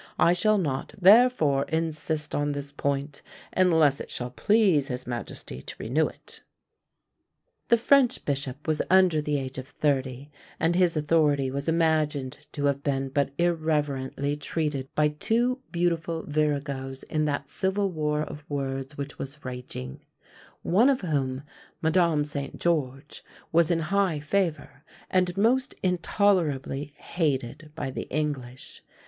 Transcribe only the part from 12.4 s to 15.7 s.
to have been but irreverently treated by two